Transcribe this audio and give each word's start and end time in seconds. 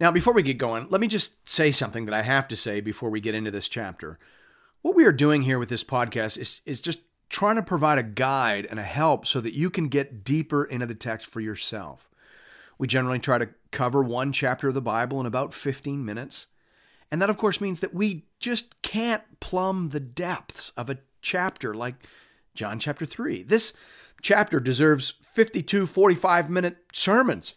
Now, 0.00 0.10
before 0.10 0.32
we 0.32 0.42
get 0.42 0.58
going, 0.58 0.88
let 0.90 1.00
me 1.00 1.06
just 1.06 1.48
say 1.48 1.70
something 1.70 2.06
that 2.06 2.14
I 2.14 2.22
have 2.22 2.48
to 2.48 2.56
say 2.56 2.80
before 2.80 3.10
we 3.10 3.20
get 3.20 3.34
into 3.34 3.50
this 3.50 3.68
chapter. 3.68 4.18
What 4.82 4.96
we 4.96 5.04
are 5.04 5.12
doing 5.12 5.42
here 5.42 5.58
with 5.58 5.68
this 5.68 5.84
podcast 5.84 6.36
is, 6.36 6.60
is 6.66 6.80
just 6.80 6.98
trying 7.28 7.56
to 7.56 7.62
provide 7.62 7.98
a 7.98 8.02
guide 8.02 8.66
and 8.68 8.78
a 8.78 8.84
help 8.84 9.26
so 9.26 9.40
that 9.40 9.54
you 9.54 9.70
can 9.70 9.88
get 9.88 10.24
deeper 10.24 10.64
into 10.64 10.86
the 10.86 10.94
text 10.94 11.26
for 11.26 11.40
yourself. 11.40 12.10
We 12.76 12.88
generally 12.88 13.20
try 13.20 13.38
to 13.38 13.50
cover 13.70 14.02
one 14.02 14.32
chapter 14.32 14.68
of 14.68 14.74
the 14.74 14.82
Bible 14.82 15.20
in 15.20 15.26
about 15.26 15.54
15 15.54 16.04
minutes. 16.04 16.48
And 17.10 17.22
that, 17.22 17.30
of 17.30 17.38
course, 17.38 17.60
means 17.60 17.80
that 17.80 17.94
we 17.94 18.26
just 18.40 18.82
can't 18.82 19.22
plumb 19.38 19.90
the 19.90 20.00
depths 20.00 20.70
of 20.76 20.90
a 20.90 20.98
chapter 21.22 21.72
like 21.72 21.94
John 22.54 22.80
chapter 22.80 23.06
3. 23.06 23.44
This 23.44 23.72
chapter 24.22 24.58
deserves 24.58 25.14
52 25.22 25.86
45 25.86 26.50
minute 26.50 26.78
sermons. 26.92 27.54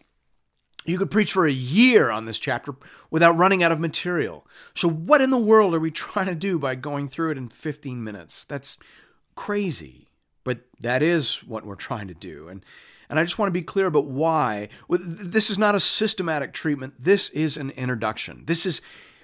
You 0.87 0.97
could 0.97 1.11
preach 1.11 1.33
for 1.33 1.45
a 1.45 1.51
year 1.51 2.09
on 2.09 2.23
this 2.23 2.39
chapter 2.39 2.73
without 3.11 3.37
running 3.37 3.61
out 3.61 3.73
of 3.73 3.79
material. 3.79 4.47
So, 4.73 4.89
what 4.89 5.21
in 5.21 5.31
the 5.31 5.37
world 5.37 5.75
are 5.75 5.81
we 5.81 5.91
trying 5.91 6.27
to 6.27 6.35
do 6.35 6.57
by 6.57 6.75
going 6.75 7.09
through 7.09 7.31
it 7.31 7.37
in 7.37 7.49
15 7.49 8.03
minutes? 8.03 8.45
That's 8.45 8.77
crazy. 9.35 10.07
But 10.45 10.59
that 10.79 11.03
is 11.03 11.43
what 11.43 11.65
we're 11.65 11.75
trying 11.75 12.07
to 12.07 12.13
do. 12.13 12.47
And, 12.47 12.65
and 13.09 13.19
I 13.19 13.25
just 13.25 13.37
want 13.37 13.49
to 13.49 13.59
be 13.59 13.63
clear 13.63 13.87
about 13.87 14.05
why. 14.05 14.69
This 14.89 15.49
is 15.49 15.57
not 15.57 15.75
a 15.75 15.79
systematic 15.81 16.53
treatment, 16.53 16.93
this 16.97 17.29
is 17.29 17.57
an 17.57 17.71
introduction. 17.71 18.43
This 18.45 18.65
is 18.65 18.81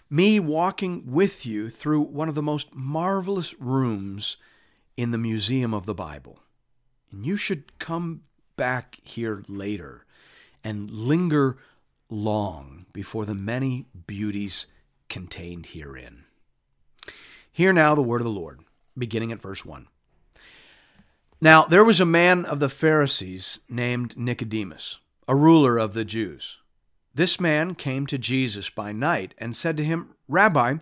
me 0.09 0.41
walking 0.41 1.03
with 1.07 1.45
you 1.45 1.69
through 1.69 2.01
one 2.01 2.27
of 2.27 2.35
the 2.35 2.43
most 2.43 2.75
marvelous 2.75 3.57
rooms 3.57 4.35
in 4.97 5.11
the 5.11 5.17
Museum 5.17 5.73
of 5.73 5.85
the 5.85 5.95
Bible. 5.95 6.39
And 7.09 7.25
you 7.25 7.37
should 7.37 7.79
come 7.79 8.23
back 8.57 8.99
here 9.01 9.43
later 9.47 10.05
and 10.63 10.89
linger 10.89 11.57
long 12.09 12.85
before 12.93 13.25
the 13.25 13.35
many 13.35 13.85
beauties 14.07 14.67
contained 15.09 15.67
herein. 15.67 16.23
Hear 17.51 17.73
now 17.73 17.95
the 17.95 18.01
word 18.01 18.21
of 18.21 18.25
the 18.25 18.31
Lord, 18.31 18.61
beginning 18.97 19.31
at 19.31 19.41
verse 19.41 19.65
1. 19.65 19.87
Now 21.41 21.65
there 21.65 21.83
was 21.83 21.99
a 21.99 22.05
man 22.05 22.45
of 22.45 22.59
the 22.59 22.69
Pharisees 22.69 23.59
named 23.67 24.17
Nicodemus, 24.17 24.99
a 25.27 25.35
ruler 25.35 25.77
of 25.77 25.93
the 25.93 26.05
Jews. 26.05 26.59
This 27.13 27.39
man 27.39 27.75
came 27.75 28.07
to 28.07 28.17
Jesus 28.17 28.69
by 28.69 28.91
night 28.91 29.35
and 29.37 29.55
said 29.55 29.77
to 29.77 29.83
him, 29.83 30.15
Rabbi, 30.27 30.75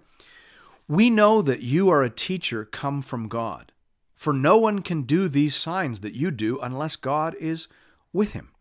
we 0.88 1.10
know 1.10 1.42
that 1.42 1.62
you 1.62 1.90
are 1.90 2.04
a 2.04 2.10
teacher 2.10 2.64
come 2.64 3.02
from 3.02 3.28
God, 3.28 3.72
for 4.14 4.34
no 4.34 4.58
one 4.58 4.82
can 4.82 5.04
do 5.04 5.28
these 5.28 5.56
signs 5.56 6.02
that 6.02 6.14
you 6.14 6.32
do 6.32 6.60
unless 6.62 6.96
God 6.96 7.36
is 7.40 7.68
with 8.14 8.34
him. 8.34 8.52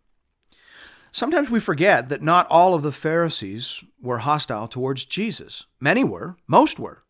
Sometimes 1.13 1.51
we 1.51 1.61
forget 1.61 2.09
that 2.09 2.23
not 2.23 2.47
all 2.49 2.75
of 2.75 2.83
the 2.83 2.93
Pharisees 2.93 3.83
were 4.01 4.19
hostile 4.19 4.69
towards 4.69 5.05
Jesus. 5.05 5.67
Many 5.81 6.05
were, 6.05 6.37
most 6.47 6.79
were, 6.79 7.03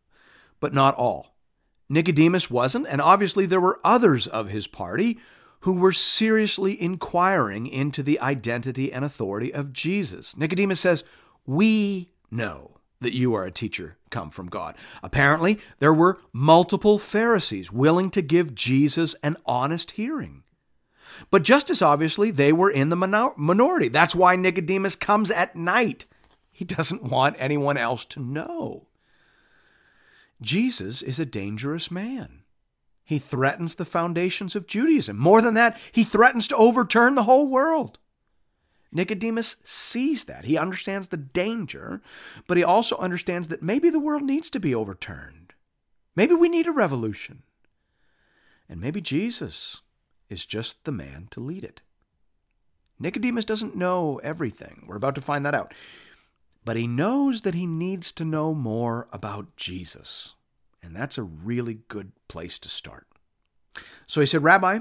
but 0.59 0.73
not 0.73 0.95
all. 0.95 1.35
Nicodemus 1.89 2.51
wasn't, 2.51 2.87
and 2.87 3.01
obviously 3.01 3.47
there 3.47 3.61
were 3.61 3.81
others 3.85 4.27
of 4.27 4.49
his 4.49 4.67
party 4.67 5.19
who 5.61 5.75
were 5.75 5.93
seriously 5.93 6.81
inquiring 6.81 7.67
into 7.67 8.03
the 8.03 8.19
identity 8.21 8.93
and 8.93 9.05
authority 9.05 9.53
of 9.53 9.73
Jesus. 9.73 10.37
Nicodemus 10.37 10.81
says, 10.81 11.05
We 11.47 12.11
know 12.31 12.79
that 13.01 13.15
you 13.15 13.35
are 13.35 13.45
a 13.45 13.51
teacher 13.51 13.97
come 14.11 14.31
from 14.31 14.49
God. 14.49 14.77
Apparently, 15.03 15.59
there 15.79 15.93
were 15.93 16.21
multiple 16.33 16.99
Pharisees 16.99 17.73
willing 17.73 18.11
to 18.11 18.23
give 18.23 18.55
Jesus 18.55 19.15
an 19.23 19.37
honest 19.47 19.93
hearing. 19.93 20.43
But 21.31 21.43
just 21.43 21.71
as 21.71 21.83
obviously, 21.83 22.31
they 22.31 22.53
were 22.53 22.71
in 22.71 22.89
the 22.89 23.35
minority. 23.37 23.89
That's 23.89 24.15
why 24.15 24.37
Nicodemus 24.37 24.97
comes 24.97 25.31
at 25.31 25.57
night. 25.57 26.05
He 26.51 26.65
doesn't 26.65 27.05
want 27.05 27.37
anyone 27.39 27.77
else 27.77 28.05
to 28.07 28.21
know. 28.21 28.87
Jesus 30.43 31.03
is 31.03 31.19
a 31.19 31.27
dangerous 31.27 31.91
man. 31.91 32.43
He 33.05 33.19
threatens 33.19 33.75
the 33.75 33.85
foundations 33.85 34.55
of 34.55 34.67
Judaism. 34.67 35.19
More 35.19 35.43
than 35.43 35.55
that, 35.55 35.79
he 35.91 36.05
threatens 36.05 36.47
to 36.49 36.57
overturn 36.57 37.15
the 37.15 37.25
whole 37.25 37.49
world. 37.49 37.99
Nicodemus 38.93 39.57
sees 39.65 40.25
that. 40.25 40.45
He 40.45 40.59
understands 40.59 41.09
the 41.09 41.17
danger, 41.17 42.03
but 42.47 42.57
he 42.57 42.65
also 42.65 42.97
understands 42.99 43.49
that 43.49 43.63
maybe 43.63 43.91
the 43.91 44.01
world 44.01 44.23
needs 44.23 44.51
to 44.51 44.61
be 44.61 44.75
overturned. 44.75 45.55
Maybe 46.17 46.35
we 46.35 46.49
need 46.49 46.67
a 46.67 46.73
revolution. 46.73 47.43
And 48.69 48.81
maybe 48.81 49.01
Jesus 49.01 49.81
is 50.31 50.47
just 50.47 50.85
the 50.85 50.93
man 50.93 51.29
to 51.33 51.41
lead 51.41 51.65
it. 51.65 51.83
Nicodemus 52.99 53.45
doesn't 53.45 53.77
know 53.77 54.21
everything. 54.23 54.85
We're 54.87 54.97
about 54.97 55.15
to 55.17 55.21
find 55.21 55.45
that 55.45 55.55
out. 55.55 55.75
But 56.65 56.77
he 56.77 56.87
knows 56.87 57.41
that 57.43 57.55
he 57.55 57.67
needs 57.67 58.13
to 58.13 58.25
know 58.25 58.55
more 58.55 59.09
about 59.13 59.57
Jesus. 59.57 60.35
And 60.83 60.95
that's 60.95 61.19
a 61.19 61.23
really 61.23 61.81
good 61.89 62.13
place 62.29 62.59
to 62.61 62.69
start. 62.69 63.07
So 64.07 64.21
he 64.21 64.27
said, 64.27 64.43
Rabbi, 64.43 64.81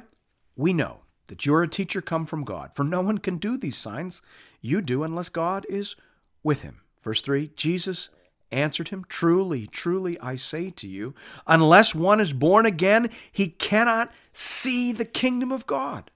we 0.55 0.73
know 0.73 1.01
that 1.27 1.45
you're 1.45 1.63
a 1.63 1.67
teacher 1.67 2.01
come 2.01 2.25
from 2.25 2.43
God, 2.43 2.71
for 2.73 2.83
no 2.83 3.01
one 3.01 3.19
can 3.19 3.37
do 3.37 3.57
these 3.57 3.77
signs 3.77 4.21
you 4.61 4.81
do 4.81 5.03
unless 5.03 5.29
God 5.29 5.65
is 5.69 5.95
with 6.43 6.61
him. 6.61 6.81
Verse 7.01 7.21
3 7.21 7.51
Jesus 7.55 8.09
answered 8.51 8.89
him, 8.89 9.05
Truly, 9.07 9.67
truly, 9.67 10.19
I 10.19 10.35
say 10.35 10.69
to 10.71 10.87
you, 10.87 11.13
unless 11.47 11.95
one 11.95 12.19
is 12.19 12.33
born 12.33 12.65
again, 12.65 13.09
he 13.31 13.47
cannot 13.47 14.11
see 14.33 14.91
the 14.91 15.05
kingdom 15.05 15.51
of 15.51 15.67
God. 15.67 16.11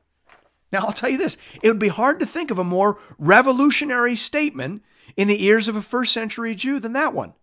Now, 0.71 0.79
I'll 0.79 0.93
tell 0.93 1.09
you 1.09 1.17
this 1.17 1.37
it 1.61 1.67
would 1.67 1.79
be 1.79 1.89
hard 1.89 2.19
to 2.19 2.25
think 2.25 2.49
of 2.51 2.57
a 2.57 2.63
more 2.63 2.97
revolutionary 3.17 4.15
statement 4.15 4.83
in 5.15 5.27
the 5.27 5.45
ears 5.45 5.67
of 5.67 5.75
a 5.75 5.81
first 5.81 6.11
century 6.11 6.55
Jew 6.55 6.79
than 6.79 6.93
that 6.93 7.13
one. 7.13 7.33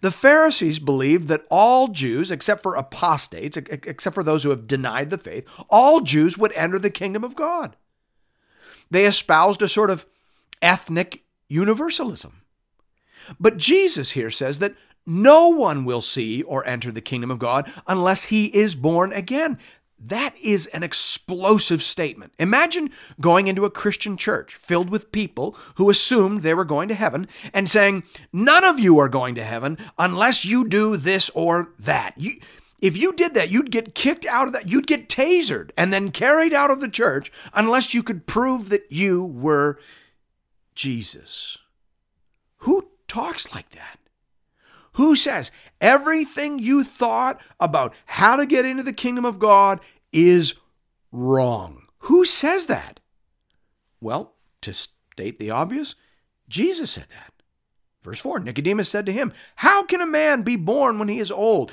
The 0.00 0.10
Pharisees 0.10 0.80
believed 0.80 1.28
that 1.28 1.46
all 1.50 1.88
Jews, 1.88 2.30
except 2.30 2.62
for 2.62 2.74
apostates, 2.74 3.56
except 3.56 4.14
for 4.14 4.22
those 4.22 4.42
who 4.42 4.50
have 4.50 4.66
denied 4.66 5.10
the 5.10 5.18
faith, 5.18 5.48
all 5.70 6.00
Jews 6.00 6.36
would 6.36 6.52
enter 6.52 6.78
the 6.78 6.90
kingdom 6.90 7.24
of 7.24 7.36
God. 7.36 7.76
They 8.90 9.06
espoused 9.06 9.62
a 9.62 9.68
sort 9.68 9.90
of 9.90 10.04
ethnic 10.60 11.22
universalism. 11.48 12.42
But 13.38 13.56
Jesus 13.56 14.10
here 14.10 14.30
says 14.30 14.58
that 14.58 14.74
no 15.06 15.48
one 15.48 15.84
will 15.84 16.02
see 16.02 16.42
or 16.42 16.66
enter 16.66 16.92
the 16.92 17.00
kingdom 17.00 17.30
of 17.30 17.38
God 17.38 17.72
unless 17.86 18.24
he 18.24 18.46
is 18.46 18.74
born 18.74 19.12
again. 19.12 19.58
That 20.00 20.36
is 20.38 20.66
an 20.68 20.84
explosive 20.84 21.82
statement. 21.82 22.32
Imagine 22.38 22.90
going 23.20 23.48
into 23.48 23.64
a 23.64 23.70
Christian 23.70 24.16
church 24.16 24.54
filled 24.54 24.90
with 24.90 25.10
people 25.10 25.56
who 25.74 25.90
assumed 25.90 26.42
they 26.42 26.54
were 26.54 26.64
going 26.64 26.88
to 26.88 26.94
heaven 26.94 27.26
and 27.52 27.68
saying, 27.68 28.04
None 28.32 28.64
of 28.64 28.78
you 28.78 28.98
are 28.98 29.08
going 29.08 29.34
to 29.34 29.44
heaven 29.44 29.76
unless 29.98 30.44
you 30.44 30.68
do 30.68 30.96
this 30.96 31.30
or 31.30 31.72
that. 31.80 32.14
You, 32.16 32.38
if 32.80 32.96
you 32.96 33.12
did 33.12 33.34
that, 33.34 33.50
you'd 33.50 33.72
get 33.72 33.94
kicked 33.94 34.24
out 34.26 34.46
of 34.46 34.52
that. 34.52 34.68
You'd 34.68 34.86
get 34.86 35.08
tasered 35.08 35.70
and 35.76 35.92
then 35.92 36.12
carried 36.12 36.54
out 36.54 36.70
of 36.70 36.80
the 36.80 36.88
church 36.88 37.32
unless 37.52 37.92
you 37.92 38.04
could 38.04 38.26
prove 38.26 38.68
that 38.68 38.92
you 38.92 39.24
were 39.24 39.80
Jesus. 40.76 41.58
Who 42.58 42.87
talks 43.08 43.54
like 43.54 43.70
that? 43.70 43.98
Who 44.92 45.16
says 45.16 45.50
everything 45.80 46.58
you 46.58 46.84
thought 46.84 47.40
about 47.60 47.94
how 48.06 48.36
to 48.36 48.46
get 48.46 48.64
into 48.64 48.82
the 48.82 48.92
kingdom 48.92 49.24
of 49.24 49.38
God 49.38 49.80
is 50.12 50.54
wrong? 51.12 51.86
Who 52.00 52.24
says 52.24 52.66
that? 52.66 53.00
Well, 54.00 54.34
to 54.62 54.72
state 54.72 55.38
the 55.38 55.50
obvious, 55.50 55.94
Jesus 56.48 56.90
said 56.90 57.06
that. 57.10 57.32
Verse 58.02 58.20
4 58.20 58.40
Nicodemus 58.40 58.88
said 58.88 59.06
to 59.06 59.12
him, 59.12 59.32
How 59.56 59.82
can 59.82 60.00
a 60.00 60.06
man 60.06 60.42
be 60.42 60.56
born 60.56 60.98
when 60.98 61.08
he 61.08 61.18
is 61.18 61.30
old? 61.30 61.72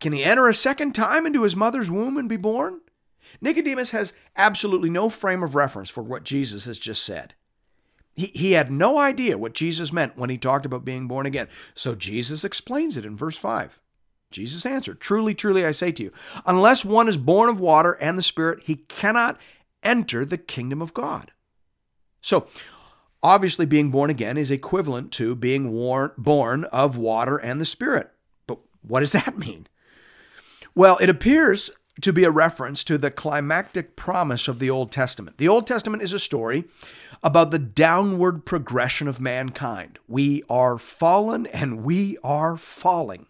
Can 0.00 0.12
he 0.12 0.24
enter 0.24 0.48
a 0.48 0.54
second 0.54 0.94
time 0.94 1.26
into 1.26 1.42
his 1.42 1.56
mother's 1.56 1.90
womb 1.90 2.16
and 2.16 2.28
be 2.28 2.36
born? 2.36 2.80
Nicodemus 3.40 3.92
has 3.92 4.12
absolutely 4.36 4.90
no 4.90 5.08
frame 5.08 5.42
of 5.42 5.54
reference 5.54 5.90
for 5.90 6.02
what 6.02 6.24
Jesus 6.24 6.64
has 6.64 6.78
just 6.78 7.04
said. 7.04 7.34
He, 8.14 8.26
he 8.34 8.52
had 8.52 8.70
no 8.70 8.98
idea 8.98 9.38
what 9.38 9.54
Jesus 9.54 9.92
meant 9.92 10.16
when 10.16 10.30
he 10.30 10.38
talked 10.38 10.66
about 10.66 10.84
being 10.84 11.08
born 11.08 11.26
again. 11.26 11.48
So 11.74 11.94
Jesus 11.94 12.44
explains 12.44 12.96
it 12.96 13.06
in 13.06 13.16
verse 13.16 13.38
5. 13.38 13.80
Jesus 14.30 14.64
answered, 14.66 15.00
Truly, 15.00 15.34
truly, 15.34 15.64
I 15.64 15.72
say 15.72 15.92
to 15.92 16.02
you, 16.04 16.12
unless 16.46 16.84
one 16.84 17.08
is 17.08 17.16
born 17.16 17.48
of 17.48 17.60
water 17.60 17.92
and 17.92 18.16
the 18.16 18.22
Spirit, 18.22 18.62
he 18.64 18.76
cannot 18.76 19.38
enter 19.82 20.24
the 20.24 20.38
kingdom 20.38 20.80
of 20.80 20.94
God. 20.94 21.32
So, 22.20 22.46
Obviously, 23.22 23.66
being 23.66 23.90
born 23.90 24.10
again 24.10 24.36
is 24.36 24.50
equivalent 24.50 25.12
to 25.12 25.36
being 25.36 25.70
born 26.18 26.64
of 26.64 26.96
water 26.96 27.36
and 27.36 27.60
the 27.60 27.64
Spirit. 27.64 28.10
But 28.46 28.58
what 28.82 29.00
does 29.00 29.12
that 29.12 29.38
mean? 29.38 29.68
Well, 30.74 30.98
it 30.98 31.08
appears 31.08 31.70
to 32.00 32.12
be 32.12 32.24
a 32.24 32.30
reference 32.30 32.82
to 32.84 32.96
the 32.96 33.10
climactic 33.10 33.96
promise 33.96 34.48
of 34.48 34.58
the 34.58 34.70
Old 34.70 34.90
Testament. 34.90 35.38
The 35.38 35.48
Old 35.48 35.66
Testament 35.66 36.02
is 36.02 36.12
a 36.12 36.18
story 36.18 36.64
about 37.22 37.50
the 37.50 37.58
downward 37.58 38.44
progression 38.44 39.08
of 39.08 39.20
mankind. 39.20 39.98
We 40.08 40.42
are 40.48 40.78
fallen 40.78 41.46
and 41.46 41.84
we 41.84 42.16
are 42.24 42.56
falling. 42.56 43.26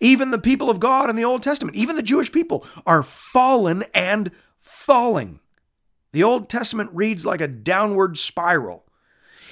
Even 0.00 0.30
the 0.30 0.38
people 0.38 0.70
of 0.70 0.80
God 0.80 1.10
in 1.10 1.16
the 1.16 1.24
Old 1.24 1.42
Testament, 1.42 1.76
even 1.76 1.96
the 1.96 2.02
Jewish 2.02 2.30
people, 2.30 2.64
are 2.86 3.02
fallen 3.02 3.84
and 3.94 4.30
falling. 4.60 5.40
The 6.12 6.22
Old 6.22 6.48
Testament 6.48 6.90
reads 6.92 7.26
like 7.26 7.40
a 7.40 7.48
downward 7.48 8.16
spiral 8.16 8.85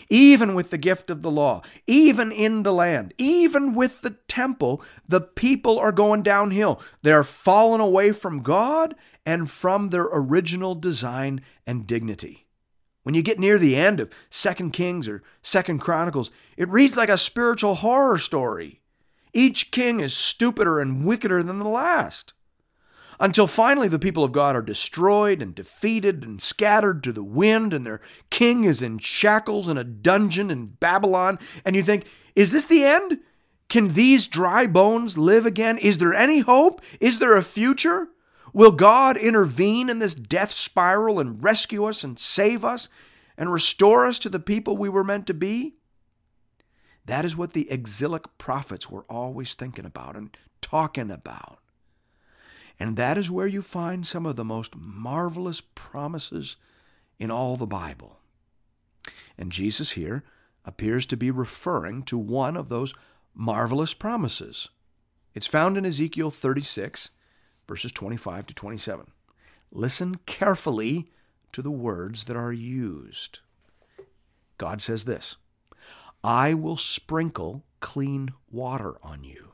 even 0.08 0.54
with 0.54 0.70
the 0.70 0.78
gift 0.78 1.10
of 1.10 1.22
the 1.22 1.30
law, 1.30 1.62
even 1.86 2.32
in 2.32 2.62
the 2.62 2.72
land, 2.72 3.14
even 3.18 3.74
with 3.74 4.02
the 4.02 4.16
temple, 4.28 4.82
the 5.06 5.20
people 5.20 5.78
are 5.78 5.92
going 5.92 6.22
downhill. 6.22 6.80
They're 7.02 7.24
fallen 7.24 7.80
away 7.80 8.12
from 8.12 8.42
God 8.42 8.94
and 9.26 9.50
from 9.50 9.88
their 9.88 10.08
original 10.12 10.74
design 10.74 11.40
and 11.66 11.86
dignity. 11.86 12.46
When 13.02 13.14
you 13.14 13.22
get 13.22 13.38
near 13.38 13.58
the 13.58 13.76
end 13.76 14.00
of 14.00 14.10
2 14.30 14.70
Kings 14.70 15.08
or 15.08 15.22
2 15.42 15.78
Chronicles, 15.78 16.30
it 16.56 16.68
reads 16.68 16.96
like 16.96 17.10
a 17.10 17.18
spiritual 17.18 17.76
horror 17.76 18.18
story. 18.18 18.80
Each 19.32 19.70
king 19.70 20.00
is 20.00 20.14
stupider 20.14 20.80
and 20.80 21.04
wickeder 21.04 21.42
than 21.42 21.58
the 21.58 21.68
last 21.68 22.32
until 23.20 23.46
finally 23.46 23.88
the 23.88 23.98
people 23.98 24.24
of 24.24 24.32
God 24.32 24.56
are 24.56 24.62
destroyed 24.62 25.40
and 25.40 25.54
defeated 25.54 26.24
and 26.24 26.40
scattered 26.40 27.02
to 27.04 27.12
the 27.12 27.24
wind, 27.24 27.72
and 27.72 27.86
their 27.86 28.00
king 28.30 28.64
is 28.64 28.82
in 28.82 28.98
shackles 28.98 29.68
in 29.68 29.78
a 29.78 29.84
dungeon 29.84 30.50
in 30.50 30.66
Babylon. 30.66 31.38
And 31.64 31.76
you 31.76 31.82
think, 31.82 32.06
is 32.34 32.52
this 32.52 32.66
the 32.66 32.84
end? 32.84 33.20
Can 33.68 33.88
these 33.88 34.26
dry 34.26 34.66
bones 34.66 35.16
live 35.16 35.46
again? 35.46 35.78
Is 35.78 35.98
there 35.98 36.14
any 36.14 36.40
hope? 36.40 36.82
Is 37.00 37.18
there 37.18 37.34
a 37.34 37.42
future? 37.42 38.08
Will 38.52 38.72
God 38.72 39.16
intervene 39.16 39.88
in 39.88 39.98
this 39.98 40.14
death 40.14 40.52
spiral 40.52 41.18
and 41.18 41.42
rescue 41.42 41.84
us 41.84 42.04
and 42.04 42.18
save 42.18 42.64
us 42.64 42.88
and 43.36 43.52
restore 43.52 44.06
us 44.06 44.18
to 44.20 44.28
the 44.28 44.38
people 44.38 44.76
we 44.76 44.88
were 44.88 45.02
meant 45.02 45.26
to 45.26 45.34
be? 45.34 45.74
That 47.04 47.24
is 47.24 47.36
what 47.36 47.52
the 47.52 47.70
exilic 47.70 48.38
prophets 48.38 48.88
were 48.88 49.04
always 49.08 49.54
thinking 49.54 49.84
about 49.84 50.16
and 50.16 50.36
talking 50.60 51.10
about. 51.10 51.58
And 52.78 52.96
that 52.96 53.16
is 53.16 53.30
where 53.30 53.46
you 53.46 53.62
find 53.62 54.06
some 54.06 54.26
of 54.26 54.36
the 54.36 54.44
most 54.44 54.74
marvelous 54.76 55.60
promises 55.60 56.56
in 57.18 57.30
all 57.30 57.56
the 57.56 57.66
Bible. 57.66 58.18
And 59.38 59.52
Jesus 59.52 59.92
here 59.92 60.24
appears 60.64 61.06
to 61.06 61.16
be 61.16 61.30
referring 61.30 62.02
to 62.04 62.18
one 62.18 62.56
of 62.56 62.68
those 62.68 62.94
marvelous 63.34 63.94
promises. 63.94 64.68
It's 65.34 65.46
found 65.46 65.76
in 65.76 65.86
Ezekiel 65.86 66.30
36, 66.30 67.10
verses 67.66 67.92
25 67.92 68.46
to 68.46 68.54
27. 68.54 69.10
Listen 69.70 70.16
carefully 70.26 71.10
to 71.52 71.62
the 71.62 71.70
words 71.70 72.24
that 72.24 72.36
are 72.36 72.52
used. 72.52 73.40
God 74.58 74.80
says 74.80 75.04
this 75.04 75.36
I 76.22 76.54
will 76.54 76.76
sprinkle 76.76 77.64
clean 77.80 78.30
water 78.50 78.96
on 79.02 79.24
you 79.24 79.53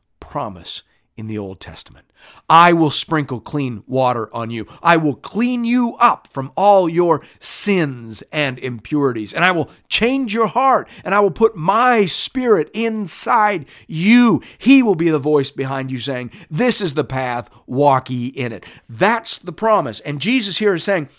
promise 0.21 0.83
in 1.17 1.27
the 1.27 1.37
Old 1.37 1.59
Testament. 1.59 2.05
I 2.49 2.73
will 2.73 2.89
sprinkle 2.89 3.39
clean 3.39 3.83
water 3.87 4.33
on 4.33 4.49
you. 4.49 4.65
I 4.81 4.97
will 4.97 5.15
clean 5.15 5.65
you 5.65 5.95
up 5.99 6.27
from 6.27 6.51
all 6.55 6.87
your 6.87 7.21
sins 7.39 8.23
and 8.31 8.57
impurities. 8.59 9.33
And 9.33 9.43
I 9.43 9.51
will 9.51 9.69
change 9.89 10.33
your 10.33 10.47
heart. 10.47 10.87
And 11.03 11.13
I 11.13 11.19
will 11.19 11.31
put 11.31 11.55
my 11.55 12.05
spirit 12.05 12.69
inside 12.73 13.65
you. 13.87 14.41
He 14.57 14.83
will 14.83 14.95
be 14.95 15.09
the 15.09 15.19
voice 15.19 15.51
behind 15.51 15.91
you 15.91 15.97
saying, 15.97 16.31
This 16.49 16.81
is 16.81 16.93
the 16.93 17.03
path, 17.03 17.49
walk 17.65 18.09
ye 18.09 18.27
in 18.27 18.51
it. 18.51 18.65
That's 18.89 19.37
the 19.37 19.53
promise. 19.53 19.99
And 20.01 20.21
Jesus 20.21 20.57
here 20.57 20.75
is 20.75 20.83
saying, 20.83 21.09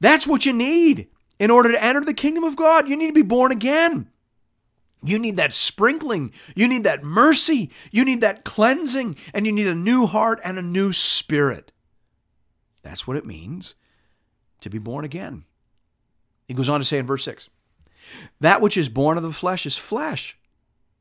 That's 0.00 0.26
what 0.26 0.46
you 0.46 0.52
need 0.52 1.08
in 1.38 1.50
order 1.50 1.72
to 1.72 1.82
enter 1.82 2.00
the 2.00 2.14
kingdom 2.14 2.44
of 2.44 2.56
God. 2.56 2.88
You 2.88 2.96
need 2.96 3.08
to 3.08 3.12
be 3.12 3.22
born 3.22 3.52
again. 3.52 4.08
You 5.02 5.18
need 5.18 5.36
that 5.36 5.52
sprinkling. 5.52 6.32
You 6.54 6.68
need 6.68 6.84
that 6.84 7.04
mercy. 7.04 7.70
You 7.90 8.04
need 8.04 8.20
that 8.20 8.44
cleansing. 8.44 9.16
And 9.34 9.46
you 9.46 9.52
need 9.52 9.66
a 9.66 9.74
new 9.74 10.06
heart 10.06 10.40
and 10.44 10.58
a 10.58 10.62
new 10.62 10.92
spirit. 10.92 11.72
That's 12.82 13.06
what 13.06 13.16
it 13.16 13.26
means 13.26 13.74
to 14.60 14.70
be 14.70 14.78
born 14.78 15.04
again. 15.04 15.44
He 16.46 16.54
goes 16.54 16.68
on 16.68 16.80
to 16.80 16.84
say 16.84 16.98
in 16.98 17.06
verse 17.06 17.24
6 17.24 17.48
That 18.40 18.60
which 18.60 18.76
is 18.76 18.88
born 18.88 19.16
of 19.16 19.22
the 19.22 19.32
flesh 19.32 19.66
is 19.66 19.76
flesh, 19.76 20.36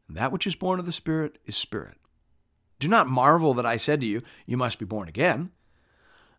and 0.07 0.17
that 0.17 0.31
which 0.31 0.47
is 0.47 0.55
born 0.55 0.79
of 0.79 0.85
the 0.85 0.91
spirit 0.91 1.37
is 1.45 1.55
spirit. 1.55 1.97
Do 2.79 2.87
not 2.87 3.07
marvel 3.07 3.53
that 3.55 3.65
I 3.65 3.77
said 3.77 4.01
to 4.01 4.07
you, 4.07 4.23
You 4.45 4.57
must 4.57 4.79
be 4.79 4.85
born 4.85 5.07
again. 5.07 5.51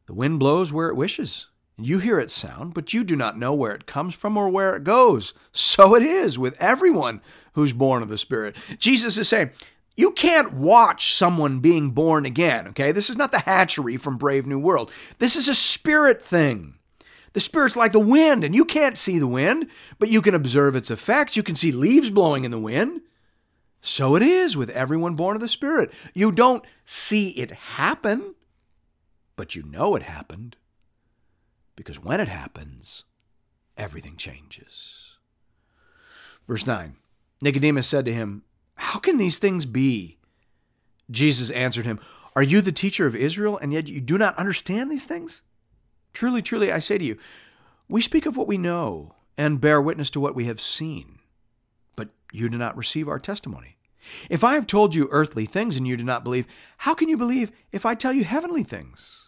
The 0.07 0.15
wind 0.15 0.41
blows 0.41 0.73
where 0.73 0.89
it 0.89 0.97
wishes 0.97 1.47
you 1.79 1.99
hear 1.99 2.21
its 2.21 2.35
sound, 2.35 2.75
but 2.75 2.93
you 2.93 3.03
do 3.05 3.17
not 3.17 3.39
know 3.39 3.55
where 3.55 3.75
it 3.75 3.87
comes 3.87 4.15
from 4.15 4.37
or 4.37 4.49
where 4.49 4.77
it 4.77 4.85
goes. 4.85 5.35
So 5.53 5.95
it 5.95 6.03
is 6.03 6.39
with 6.39 6.61
everyone 6.61 7.21
who's 7.55 7.73
born 7.73 8.03
of 8.03 8.09
the 8.09 8.19
Spirit. 8.19 8.57
Jesus 8.79 9.19
is 9.19 9.29
saying, 9.29 9.51
you 9.97 10.13
can't 10.13 10.55
watch 10.55 11.15
someone 11.15 11.61
being 11.61 11.91
born 11.91 12.25
again, 12.25 12.69
okay? 12.69 12.93
This 12.93 13.11
is 13.11 13.17
not 13.17 13.31
the 13.31 13.41
hatchery 13.41 13.97
from 13.97 14.17
Brave 14.17 14.47
New 14.47 14.59
World. 14.59 14.91
This 15.19 15.37
is 15.37 15.49
a 15.49 15.55
spirit 15.55 16.23
thing. 16.23 16.75
The 17.35 17.41
spirit's 17.41 17.77
like 17.77 17.93
the 17.93 18.01
wind, 18.01 18.45
and 18.45 18.55
you 18.55 18.65
can't 18.65 18.97
see 18.97 19.19
the 19.19 19.27
wind, 19.27 19.69
but 19.99 20.09
you 20.09 20.23
can 20.23 20.35
observe 20.35 20.77
its 20.77 20.91
effects. 20.91 21.37
You 21.37 21.43
can 21.43 21.55
see 21.55 21.73
leaves 21.73 22.11
blowing 22.11 22.45
in 22.45 22.51
the 22.51 22.59
wind. 22.59 23.03
So 23.81 24.17
it 24.17 24.23
is 24.23 24.57
with 24.57 24.71
everyone 24.71 25.17
born 25.17 25.35
of 25.35 25.41
the 25.41 25.49
Spirit. 25.49 25.93
You 26.15 26.31
don't 26.31 26.65
see 26.85 27.31
it 27.31 27.51
happen, 27.51 28.35
but 29.37 29.55
you 29.57 29.63
know 29.65 29.97
it 29.97 30.03
happened. 30.03 30.57
Because 31.83 31.99
when 31.99 32.21
it 32.21 32.29
happens, 32.29 33.03
everything 33.77 34.17
changes. 34.17 35.17
Verse 36.47 36.65
9 36.65 36.95
Nicodemus 37.43 37.89
said 37.89 38.05
to 38.05 38.15
him, 38.15 38.45
How 38.77 39.01
can 39.01 39.19
these 39.19 39.39
things 39.39 39.67
be? 39.67 40.19
Jesus 41.11 41.51
answered 41.51 41.85
him, 41.85 41.99
Are 42.37 42.43
you 42.43 42.61
the 42.61 42.71
teacher 42.71 43.05
of 43.05 43.17
Israel, 43.17 43.59
and 43.59 43.73
yet 43.73 43.89
you 43.89 44.01
do 44.01 44.17
not 44.17 44.39
understand 44.39 44.93
these 44.93 45.07
things? 45.07 45.43
Truly, 46.13 46.41
truly, 46.41 46.71
I 46.71 46.79
say 46.79 46.99
to 46.99 47.05
you, 47.05 47.19
we 47.89 48.01
speak 48.01 48.27
of 48.27 48.37
what 48.37 48.47
we 48.47 48.59
know 48.59 49.17
and 49.37 49.61
bear 49.61 49.83
witness 49.83 50.11
to 50.11 50.21
what 50.21 50.37
we 50.37 50.45
have 50.45 50.61
seen, 50.61 51.19
but 51.97 52.11
you 52.31 52.49
do 52.49 52.59
not 52.59 52.77
receive 52.77 53.09
our 53.09 53.19
testimony. 53.19 53.77
If 54.31 54.45
I 54.45 54.55
have 54.55 54.69
told 54.69 54.95
you 54.95 55.09
earthly 55.11 55.47
things 55.47 55.77
and 55.77 55.89
you 55.89 55.97
do 55.97 56.05
not 56.05 56.23
believe, 56.23 56.47
how 56.77 56.95
can 56.95 57.09
you 57.09 57.17
believe 57.17 57.51
if 57.73 57.85
I 57.85 57.97
tell 57.97 58.13
you 58.13 58.23
heavenly 58.23 58.63
things? 58.63 59.22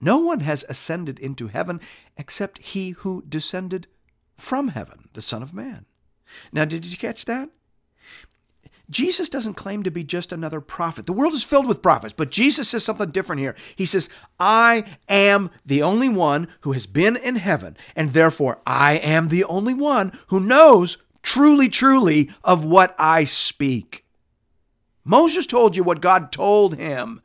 No 0.00 0.18
one 0.18 0.40
has 0.40 0.64
ascended 0.68 1.18
into 1.18 1.48
heaven 1.48 1.80
except 2.16 2.58
he 2.58 2.90
who 2.90 3.24
descended 3.28 3.86
from 4.36 4.68
heaven, 4.68 5.08
the 5.14 5.22
Son 5.22 5.42
of 5.42 5.54
Man. 5.54 5.86
Now, 6.52 6.64
did 6.64 6.84
you 6.84 6.96
catch 6.96 7.24
that? 7.24 7.50
Jesus 8.88 9.28
doesn't 9.28 9.54
claim 9.54 9.82
to 9.82 9.90
be 9.90 10.04
just 10.04 10.32
another 10.32 10.60
prophet. 10.60 11.06
The 11.06 11.12
world 11.12 11.34
is 11.34 11.42
filled 11.42 11.66
with 11.66 11.82
prophets, 11.82 12.14
but 12.16 12.30
Jesus 12.30 12.68
says 12.68 12.84
something 12.84 13.10
different 13.10 13.40
here. 13.40 13.56
He 13.74 13.84
says, 13.84 14.08
I 14.38 14.84
am 15.08 15.50
the 15.64 15.82
only 15.82 16.08
one 16.08 16.46
who 16.60 16.72
has 16.72 16.86
been 16.86 17.16
in 17.16 17.36
heaven, 17.36 17.76
and 17.96 18.10
therefore 18.10 18.60
I 18.64 18.94
am 18.94 19.28
the 19.28 19.44
only 19.44 19.74
one 19.74 20.12
who 20.28 20.38
knows 20.38 20.98
truly, 21.22 21.68
truly 21.68 22.30
of 22.44 22.64
what 22.64 22.94
I 22.98 23.24
speak. 23.24 24.04
Moses 25.04 25.46
told 25.46 25.76
you 25.76 25.82
what 25.82 26.00
God 26.00 26.30
told 26.30 26.76
him. 26.76 27.20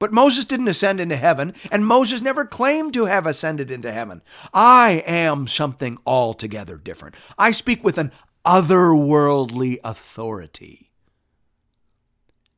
But 0.00 0.12
Moses 0.12 0.46
didn't 0.46 0.68
ascend 0.68 0.98
into 0.98 1.14
heaven, 1.14 1.54
and 1.70 1.86
Moses 1.86 2.22
never 2.22 2.44
claimed 2.44 2.94
to 2.94 3.04
have 3.04 3.26
ascended 3.26 3.70
into 3.70 3.92
heaven. 3.92 4.22
I 4.52 5.04
am 5.06 5.46
something 5.46 5.98
altogether 6.04 6.76
different. 6.76 7.14
I 7.38 7.52
speak 7.52 7.84
with 7.84 7.98
an 7.98 8.10
otherworldly 8.44 9.78
authority. 9.84 10.90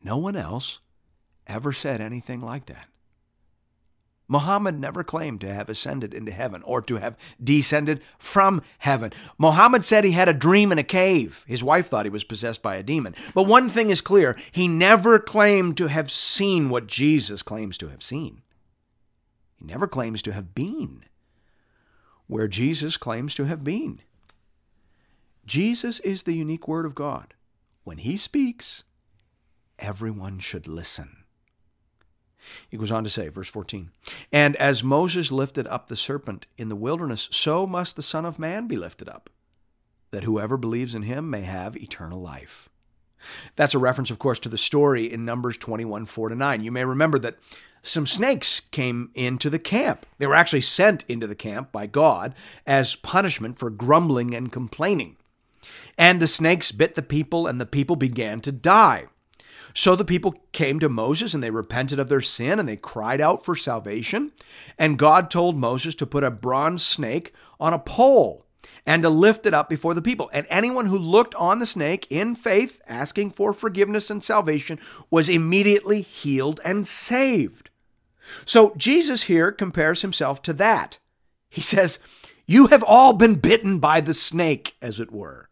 No 0.02 0.18
one 0.18 0.36
else 0.36 0.78
ever 1.46 1.72
said 1.72 2.00
anything 2.00 2.40
like 2.40 2.66
that. 2.66 2.86
Muhammad 4.32 4.80
never 4.80 5.04
claimed 5.04 5.42
to 5.42 5.52
have 5.52 5.68
ascended 5.68 6.14
into 6.14 6.32
heaven 6.32 6.62
or 6.64 6.80
to 6.80 6.96
have 6.96 7.18
descended 7.42 8.02
from 8.18 8.62
heaven. 8.78 9.12
Muhammad 9.36 9.84
said 9.84 10.04
he 10.04 10.12
had 10.12 10.26
a 10.28 10.32
dream 10.32 10.72
in 10.72 10.78
a 10.78 10.82
cave. 10.82 11.44
His 11.46 11.62
wife 11.62 11.86
thought 11.86 12.06
he 12.06 12.10
was 12.10 12.24
possessed 12.24 12.62
by 12.62 12.76
a 12.76 12.82
demon. 12.82 13.14
But 13.34 13.46
one 13.46 13.68
thing 13.68 13.90
is 13.90 14.00
clear 14.00 14.34
he 14.50 14.66
never 14.66 15.18
claimed 15.18 15.76
to 15.76 15.88
have 15.88 16.10
seen 16.10 16.70
what 16.70 16.86
Jesus 16.86 17.42
claims 17.42 17.76
to 17.76 17.88
have 17.88 18.02
seen. 18.02 18.40
He 19.58 19.66
never 19.66 19.86
claims 19.86 20.22
to 20.22 20.32
have 20.32 20.54
been 20.54 21.04
where 22.26 22.48
Jesus 22.48 22.96
claims 22.96 23.34
to 23.34 23.44
have 23.44 23.62
been. 23.62 24.00
Jesus 25.44 26.00
is 26.00 26.22
the 26.22 26.32
unique 26.32 26.66
Word 26.66 26.86
of 26.86 26.94
God. 26.94 27.34
When 27.84 27.98
He 27.98 28.16
speaks, 28.16 28.84
everyone 29.78 30.38
should 30.38 30.66
listen. 30.66 31.21
He 32.68 32.76
goes 32.76 32.90
on 32.90 33.04
to 33.04 33.10
say, 33.10 33.28
verse 33.28 33.48
14, 33.48 33.90
And 34.32 34.56
as 34.56 34.84
Moses 34.84 35.30
lifted 35.30 35.66
up 35.66 35.86
the 35.86 35.96
serpent 35.96 36.46
in 36.58 36.68
the 36.68 36.76
wilderness, 36.76 37.28
so 37.30 37.66
must 37.66 37.96
the 37.96 38.02
Son 38.02 38.24
of 38.24 38.38
Man 38.38 38.66
be 38.66 38.76
lifted 38.76 39.08
up, 39.08 39.30
that 40.10 40.24
whoever 40.24 40.56
believes 40.56 40.94
in 40.94 41.02
him 41.02 41.30
may 41.30 41.42
have 41.42 41.76
eternal 41.76 42.20
life. 42.20 42.68
That's 43.56 43.74
a 43.74 43.78
reference, 43.78 44.10
of 44.10 44.18
course, 44.18 44.38
to 44.40 44.48
the 44.48 44.58
story 44.58 45.10
in 45.10 45.24
Numbers 45.24 45.56
21 45.56 46.06
4 46.06 46.30
to 46.30 46.34
9. 46.34 46.64
You 46.64 46.72
may 46.72 46.84
remember 46.84 47.18
that 47.20 47.38
some 47.82 48.06
snakes 48.06 48.60
came 48.60 49.10
into 49.14 49.50
the 49.50 49.58
camp. 49.58 50.06
They 50.18 50.26
were 50.26 50.34
actually 50.34 50.60
sent 50.60 51.04
into 51.08 51.26
the 51.26 51.34
camp 51.34 51.72
by 51.72 51.86
God 51.86 52.34
as 52.66 52.96
punishment 52.96 53.58
for 53.58 53.70
grumbling 53.70 54.34
and 54.34 54.52
complaining. 54.52 55.16
And 55.98 56.20
the 56.20 56.28
snakes 56.28 56.72
bit 56.72 56.94
the 56.94 57.02
people, 57.02 57.46
and 57.46 57.60
the 57.60 57.66
people 57.66 57.96
began 57.96 58.40
to 58.40 58.52
die. 58.52 59.06
So 59.74 59.96
the 59.96 60.04
people 60.04 60.34
came 60.52 60.78
to 60.80 60.88
Moses 60.88 61.34
and 61.34 61.42
they 61.42 61.50
repented 61.50 61.98
of 61.98 62.08
their 62.08 62.20
sin 62.20 62.58
and 62.58 62.68
they 62.68 62.76
cried 62.76 63.20
out 63.20 63.44
for 63.44 63.56
salvation. 63.56 64.32
And 64.78 64.98
God 64.98 65.30
told 65.30 65.56
Moses 65.56 65.94
to 65.96 66.06
put 66.06 66.24
a 66.24 66.30
bronze 66.30 66.84
snake 66.84 67.32
on 67.58 67.72
a 67.72 67.78
pole 67.78 68.44
and 68.86 69.02
to 69.02 69.10
lift 69.10 69.46
it 69.46 69.54
up 69.54 69.68
before 69.68 69.94
the 69.94 70.02
people. 70.02 70.30
And 70.32 70.46
anyone 70.50 70.86
who 70.86 70.98
looked 70.98 71.34
on 71.36 71.58
the 71.58 71.66
snake 71.66 72.06
in 72.10 72.34
faith, 72.34 72.80
asking 72.86 73.30
for 73.30 73.52
forgiveness 73.52 74.10
and 74.10 74.22
salvation, 74.22 74.78
was 75.10 75.28
immediately 75.28 76.02
healed 76.02 76.60
and 76.64 76.86
saved. 76.86 77.70
So 78.44 78.74
Jesus 78.76 79.24
here 79.24 79.52
compares 79.52 80.02
himself 80.02 80.42
to 80.42 80.52
that. 80.54 80.98
He 81.48 81.60
says, 81.60 81.98
You 82.46 82.68
have 82.68 82.82
all 82.82 83.12
been 83.12 83.34
bitten 83.36 83.78
by 83.78 84.00
the 84.00 84.14
snake, 84.14 84.76
as 84.80 85.00
it 85.00 85.12
were, 85.12 85.48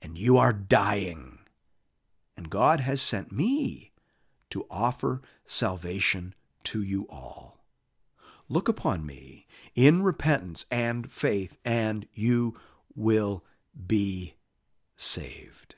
and 0.00 0.16
you 0.16 0.36
are 0.36 0.52
dying 0.52 1.37
and 2.38 2.50
God 2.50 2.78
has 2.78 3.02
sent 3.02 3.32
me 3.32 3.90
to 4.50 4.64
offer 4.70 5.20
salvation 5.44 6.34
to 6.62 6.80
you 6.84 7.04
all. 7.10 7.64
Look 8.48 8.68
upon 8.68 9.04
me 9.04 9.48
in 9.74 10.04
repentance 10.04 10.64
and 10.70 11.10
faith, 11.10 11.58
and 11.64 12.06
you 12.14 12.56
will 12.94 13.44
be 13.86 14.34
saved. 14.94 15.74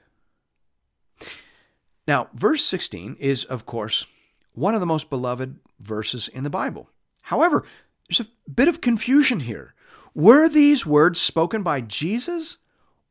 Now, 2.07 2.29
verse 2.35 2.63
16 2.65 3.17
is, 3.19 3.45
of 3.45 3.65
course, 3.65 4.07
one 4.53 4.75
of 4.75 4.81
the 4.81 4.87
most 4.87 5.09
beloved 5.09 5.57
verses 5.79 6.29
in 6.29 6.45
the 6.45 6.51
Bible. 6.51 6.91
However, 7.23 7.65
there's 8.07 8.21
a 8.21 8.51
bit 8.51 8.69
of 8.69 8.83
confusion 8.83 9.41
here. 9.41 9.75
Were 10.15 10.47
these 10.47 10.85
words 10.85 11.21
spoken 11.23 11.63
by 11.63 11.81
Jesus, 11.81 12.59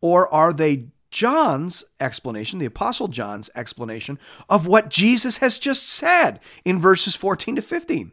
or 0.01 0.31
are 0.31 0.53
they 0.53 0.89
John's 1.11 1.83
explanation, 1.99 2.59
the 2.59 2.65
Apostle 2.65 3.07
John's 3.07 3.49
explanation 3.55 4.19
of 4.49 4.67
what 4.67 4.89
Jesus 4.89 5.37
has 5.37 5.59
just 5.59 5.87
said 5.87 6.39
in 6.63 6.79
verses 6.79 7.15
14 7.15 7.55
to 7.55 7.61
15. 7.61 8.11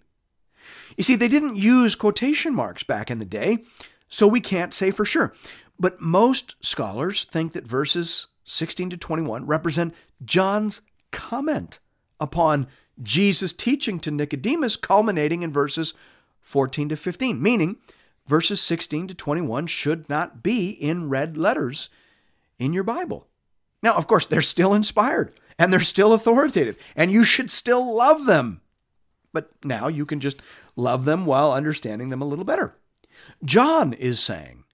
You 0.97 1.05
see, 1.05 1.17
they 1.17 1.29
didn't 1.29 1.57
use 1.57 1.95
quotation 1.95 2.55
marks 2.55 2.83
back 2.83 3.11
in 3.11 3.19
the 3.19 3.25
day, 3.25 3.65
so 4.09 4.27
we 4.27 4.41
can't 4.41 4.73
say 4.73 4.91
for 4.91 5.05
sure. 5.05 5.35
But 5.79 6.01
most 6.01 6.57
scholars 6.65 7.25
think 7.25 7.53
that 7.53 7.67
verses 7.67 8.29
16 8.45 8.91
to 8.91 8.97
21 8.97 9.47
represent 9.47 9.95
John's 10.25 10.81
comment 11.11 11.81
upon 12.19 12.67
Jesus' 13.03 13.53
teaching 13.53 14.01
to 14.01 14.11
Nicodemus, 14.11 14.77
culminating 14.77 15.43
in 15.43 15.53
verses 15.53 15.93
14 16.41 16.89
to 16.91 16.97
15, 16.97 17.43
meaning 17.43 17.77
verses 18.27 18.61
16 18.63 19.09
to 19.09 19.15
21 19.15 19.67
should 19.67 20.09
not 20.09 20.43
be 20.43 20.71
in 20.71 21.11
red 21.11 21.37
letters 21.37 21.91
in 22.59 22.73
your 22.73 22.85
Bible. 22.85 23.29
Now, 23.83 23.95
of 23.95 24.07
course, 24.07 24.27
they're 24.27 24.43
still 24.43 24.75
inspired 24.75 25.33
and 25.59 25.73
they're 25.73 25.81
still 25.81 26.13
authoritative, 26.13 26.79
and 26.95 27.11
you 27.11 27.25
should 27.25 27.51
still 27.51 27.95
love 27.95 28.27
them. 28.27 28.61
But 29.33 29.51
now 29.65 29.89
you 29.89 30.07
can 30.07 30.21
just 30.21 30.41
love 30.77 31.05
them 31.05 31.27
while 31.27 31.53
understanding 31.53 32.11
them 32.11 32.23
a 32.23 32.27
little 32.27 32.45
better. 32.45 32.77
John 33.45 33.93
is 33.93 34.21
saying, 34.21 34.65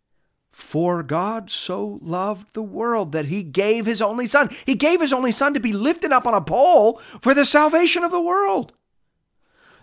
For 0.51 1.03
God 1.03 1.51
so 1.51 1.99
loved 2.03 2.55
the 2.55 2.63
world 2.63 3.13
that 3.13 3.27
he 3.27 3.43
gave 3.43 3.87
his 3.87 4.03
only 4.03 4.27
Son. 4.27 4.51
He 4.67 4.75
gave 4.75 5.01
his 5.01 5.13
only 5.13 5.33
Son 5.33 5.55
to 5.55 5.61
be 5.61 5.73
lifted 5.73 6.13
up 6.13 6.27
on 6.27 6.35
a 6.35 6.41
pole 6.41 7.01
for 7.21 7.35
the 7.35 7.45
salvation 7.45 8.05
of 8.05 8.11
the 8.11 8.21
world, 8.21 8.73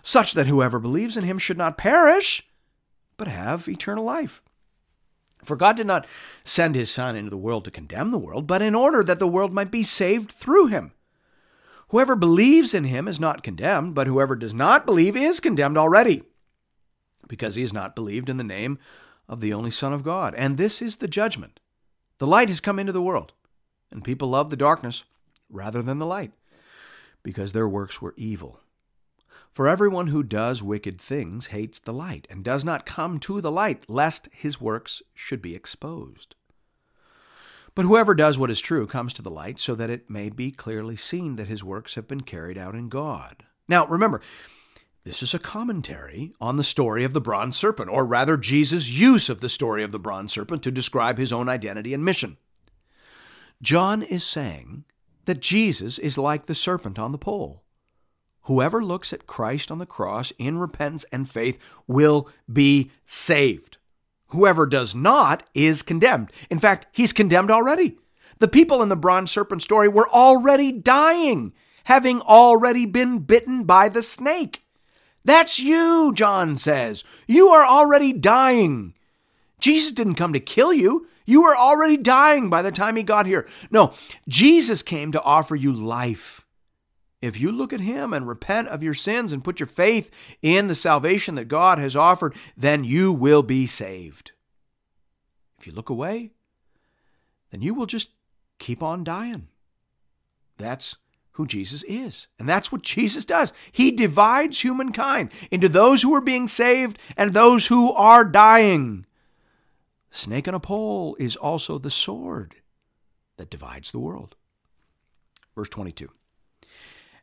such 0.02 0.34
that 0.34 0.46
whoever 0.46 0.78
believes 0.78 1.16
in 1.16 1.24
him 1.24 1.38
should 1.38 1.58
not 1.58 1.78
perish, 1.78 2.46
but 3.16 3.28
have 3.28 3.68
eternal 3.68 4.04
life. 4.04 4.42
For 5.44 5.56
God 5.56 5.76
did 5.76 5.86
not 5.86 6.06
send 6.44 6.74
his 6.74 6.90
Son 6.90 7.16
into 7.16 7.30
the 7.30 7.36
world 7.36 7.64
to 7.64 7.70
condemn 7.70 8.10
the 8.10 8.18
world, 8.18 8.46
but 8.46 8.62
in 8.62 8.74
order 8.74 9.02
that 9.02 9.18
the 9.18 9.28
world 9.28 9.52
might 9.52 9.70
be 9.70 9.82
saved 9.82 10.30
through 10.30 10.66
him. 10.66 10.92
Whoever 11.88 12.14
believes 12.14 12.72
in 12.74 12.84
him 12.84 13.08
is 13.08 13.18
not 13.18 13.42
condemned, 13.42 13.94
but 13.94 14.06
whoever 14.06 14.36
does 14.36 14.54
not 14.54 14.86
believe 14.86 15.16
is 15.16 15.40
condemned 15.40 15.76
already, 15.76 16.22
because 17.26 17.56
he 17.56 17.62
has 17.62 17.72
not 17.72 17.96
believed 17.96 18.28
in 18.28 18.36
the 18.36 18.44
name 18.44 18.78
of 19.28 19.40
the 19.40 19.52
only 19.52 19.70
Son 19.70 19.92
of 19.92 20.04
God. 20.04 20.34
And 20.34 20.56
this 20.56 20.80
is 20.80 20.96
the 20.96 21.08
judgment. 21.08 21.58
The 22.18 22.26
light 22.26 22.48
has 22.48 22.60
come 22.60 22.78
into 22.78 22.92
the 22.92 23.02
world, 23.02 23.32
and 23.90 24.04
people 24.04 24.28
love 24.28 24.50
the 24.50 24.56
darkness 24.56 25.04
rather 25.48 25.82
than 25.82 25.98
the 25.98 26.06
light, 26.06 26.32
because 27.22 27.52
their 27.52 27.68
works 27.68 28.00
were 28.00 28.14
evil. 28.16 28.60
For 29.50 29.66
everyone 29.66 30.06
who 30.06 30.22
does 30.22 30.62
wicked 30.62 31.00
things 31.00 31.46
hates 31.46 31.80
the 31.80 31.92
light, 31.92 32.26
and 32.30 32.44
does 32.44 32.64
not 32.64 32.86
come 32.86 33.18
to 33.20 33.40
the 33.40 33.50
light, 33.50 33.84
lest 33.88 34.28
his 34.32 34.60
works 34.60 35.02
should 35.12 35.42
be 35.42 35.56
exposed. 35.56 36.36
But 37.74 37.84
whoever 37.84 38.14
does 38.14 38.38
what 38.38 38.50
is 38.50 38.60
true 38.60 38.86
comes 38.86 39.12
to 39.14 39.22
the 39.22 39.30
light, 39.30 39.58
so 39.58 39.74
that 39.74 39.90
it 39.90 40.08
may 40.08 40.28
be 40.30 40.52
clearly 40.52 40.96
seen 40.96 41.36
that 41.36 41.48
his 41.48 41.64
works 41.64 41.94
have 41.94 42.06
been 42.06 42.20
carried 42.22 42.58
out 42.58 42.74
in 42.74 42.88
God. 42.88 43.44
Now, 43.68 43.86
remember, 43.86 44.20
this 45.04 45.22
is 45.22 45.34
a 45.34 45.38
commentary 45.38 46.32
on 46.40 46.56
the 46.56 46.64
story 46.64 47.04
of 47.04 47.12
the 47.12 47.20
bronze 47.20 47.56
serpent, 47.56 47.90
or 47.90 48.04
rather, 48.04 48.36
Jesus' 48.36 48.88
use 48.88 49.28
of 49.28 49.40
the 49.40 49.48
story 49.48 49.82
of 49.82 49.92
the 49.92 49.98
bronze 49.98 50.32
serpent 50.32 50.62
to 50.62 50.70
describe 50.70 51.18
his 51.18 51.32
own 51.32 51.48
identity 51.48 51.92
and 51.94 52.04
mission. 52.04 52.36
John 53.62 54.02
is 54.02 54.24
saying 54.24 54.84
that 55.24 55.40
Jesus 55.40 55.98
is 55.98 56.18
like 56.18 56.46
the 56.46 56.54
serpent 56.54 56.98
on 56.98 57.12
the 57.12 57.18
pole. 57.18 57.64
Whoever 58.42 58.82
looks 58.82 59.12
at 59.12 59.26
Christ 59.26 59.70
on 59.70 59.78
the 59.78 59.86
cross 59.86 60.32
in 60.38 60.58
repentance 60.58 61.04
and 61.12 61.28
faith 61.28 61.58
will 61.86 62.28
be 62.50 62.90
saved. 63.04 63.78
Whoever 64.28 64.66
does 64.66 64.94
not 64.94 65.42
is 65.54 65.82
condemned. 65.82 66.32
In 66.48 66.58
fact, 66.58 66.86
he's 66.92 67.12
condemned 67.12 67.50
already. 67.50 67.98
The 68.38 68.48
people 68.48 68.82
in 68.82 68.88
the 68.88 68.96
bronze 68.96 69.30
serpent 69.30 69.62
story 69.62 69.88
were 69.88 70.08
already 70.08 70.72
dying, 70.72 71.52
having 71.84 72.20
already 72.22 72.86
been 72.86 73.18
bitten 73.18 73.64
by 73.64 73.88
the 73.88 74.02
snake. 74.02 74.64
That's 75.24 75.60
you, 75.60 76.12
John 76.14 76.56
says. 76.56 77.04
You 77.26 77.48
are 77.48 77.66
already 77.66 78.12
dying. 78.12 78.94
Jesus 79.60 79.92
didn't 79.92 80.14
come 80.14 80.32
to 80.32 80.40
kill 80.40 80.72
you. 80.72 81.06
You 81.26 81.42
were 81.42 81.56
already 81.56 81.98
dying 81.98 82.48
by 82.48 82.62
the 82.62 82.72
time 82.72 82.96
he 82.96 83.02
got 83.02 83.26
here. 83.26 83.46
No, 83.70 83.92
Jesus 84.26 84.82
came 84.82 85.12
to 85.12 85.22
offer 85.22 85.54
you 85.54 85.72
life 85.72 86.46
if 87.22 87.38
you 87.38 87.52
look 87.52 87.72
at 87.72 87.80
Him 87.80 88.12
and 88.12 88.26
repent 88.26 88.68
of 88.68 88.82
your 88.82 88.94
sins 88.94 89.32
and 89.32 89.44
put 89.44 89.60
your 89.60 89.66
faith 89.66 90.10
in 90.40 90.68
the 90.68 90.74
salvation 90.74 91.34
that 91.34 91.48
God 91.48 91.78
has 91.78 91.94
offered, 91.94 92.34
then 92.56 92.84
you 92.84 93.12
will 93.12 93.42
be 93.42 93.66
saved. 93.66 94.32
If 95.58 95.66
you 95.66 95.72
look 95.72 95.90
away, 95.90 96.32
then 97.50 97.60
you 97.60 97.74
will 97.74 97.86
just 97.86 98.10
keep 98.58 98.82
on 98.82 99.04
dying. 99.04 99.48
That's 100.56 100.96
who 101.32 101.46
Jesus 101.46 101.82
is. 101.84 102.26
And 102.38 102.48
that's 102.48 102.72
what 102.72 102.82
Jesus 102.82 103.24
does. 103.24 103.52
He 103.72 103.90
divides 103.90 104.60
humankind 104.60 105.30
into 105.50 105.68
those 105.68 106.02
who 106.02 106.14
are 106.14 106.20
being 106.20 106.48
saved 106.48 106.98
and 107.16 107.32
those 107.32 107.66
who 107.66 107.92
are 107.92 108.24
dying. 108.24 109.06
Snake 110.10 110.48
on 110.48 110.54
a 110.54 110.60
pole 110.60 111.16
is 111.18 111.36
also 111.36 111.78
the 111.78 111.90
sword 111.90 112.56
that 113.36 113.50
divides 113.50 113.90
the 113.90 113.98
world. 113.98 114.36
Verse 115.54 115.68
22. 115.68 116.10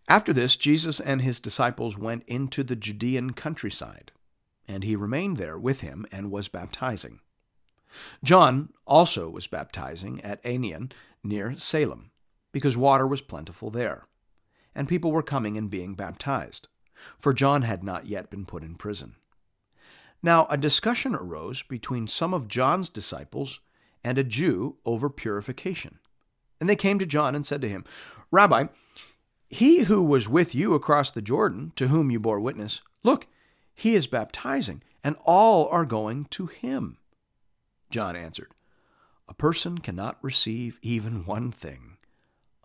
After 0.08 0.32
this, 0.32 0.56
Jesus 0.56 1.00
and 1.00 1.22
his 1.22 1.40
disciples 1.40 1.98
went 1.98 2.24
into 2.28 2.64
the 2.64 2.76
Judean 2.76 3.32
countryside, 3.32 4.12
and 4.68 4.84
he 4.84 4.96
remained 4.96 5.38
there 5.38 5.58
with 5.58 5.82
him 5.82 6.06
and 6.12 6.32
was 6.32 6.48
baptizing. 6.48 7.20
John 8.24 8.70
also 8.86 9.30
was 9.30 9.48
baptizing 9.48 10.22
at 10.22 10.44
Aenon 10.44 10.92
near 11.24 11.56
Salim, 11.58 12.12
because 12.52 12.78
water 12.78 13.06
was 13.06 13.22
plentiful 13.22 13.70
there, 13.70 14.08
and 14.74 14.88
people 14.88 15.12
were 15.12 15.24
coming 15.24 15.58
and 15.58 15.70
being 15.70 15.94
baptized. 15.94 16.68
for 17.20 17.34
John 17.34 17.62
had 17.64 17.84
not 17.84 18.08
yet 18.08 18.30
been 18.30 18.46
put 18.46 18.64
in 18.64 18.76
prison. 18.76 19.16
Now, 20.24 20.48
a 20.50 20.58
discussion 20.58 21.16
arose 21.16 21.64
between 21.64 22.08
some 22.08 22.34
of 22.34 22.48
John's 22.48 22.90
disciples 22.90 23.60
and 24.04 24.18
a 24.18 24.24
Jew 24.24 24.78
over 24.86 25.10
purification. 25.10 26.00
And 26.60 26.70
they 26.70 26.76
came 26.76 26.98
to 27.00 27.06
John 27.06 27.36
and 27.36 27.46
said 27.46 27.62
to 27.62 27.70
him, 27.70 27.86
Rabbi, 28.32 28.66
he 29.50 29.84
who 29.84 30.04
was 30.04 30.28
with 30.28 30.54
you 30.54 30.74
across 30.74 31.12
the 31.12 31.22
Jordan, 31.22 31.72
to 31.76 31.88
whom 31.88 32.12
you 32.12 32.20
bore 32.20 32.40
witness, 32.40 32.82
look, 33.04 33.28
he 33.74 33.96
is 33.96 34.08
baptizing, 34.08 34.84
and 35.04 35.16
all 35.26 35.68
are 35.70 35.86
going 35.86 36.26
to 36.32 36.48
him. 36.48 36.98
John 37.90 38.16
answered, 38.16 38.52
A 39.30 39.34
person 39.34 39.78
cannot 39.78 40.18
receive 40.22 40.80
even 40.82 41.26
one 41.26 41.52
thing 41.52 41.98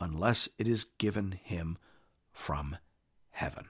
unless 0.00 0.48
it 0.58 0.66
is 0.66 0.84
given 0.98 1.38
him 1.42 1.78
from 2.32 2.76
heaven. 3.30 3.66